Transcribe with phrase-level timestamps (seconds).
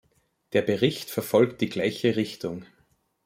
[0.53, 2.65] Der Bericht verfolgt die gleiche Richtung.